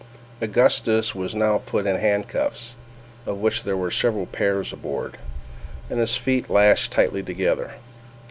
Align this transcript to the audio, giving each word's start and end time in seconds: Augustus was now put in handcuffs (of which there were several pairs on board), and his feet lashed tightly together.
Augustus 0.41 1.13
was 1.13 1.35
now 1.35 1.59
put 1.59 1.85
in 1.85 1.95
handcuffs 1.95 2.73
(of 3.27 3.37
which 3.37 3.61
there 3.63 3.77
were 3.77 3.91
several 3.91 4.25
pairs 4.25 4.73
on 4.73 4.79
board), 4.79 5.19
and 5.91 5.99
his 5.99 6.17
feet 6.17 6.49
lashed 6.49 6.91
tightly 6.91 7.21
together. 7.21 7.75